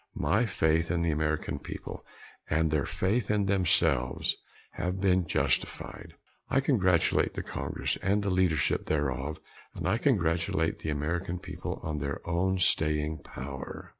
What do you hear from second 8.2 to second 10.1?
the leadership thereof and I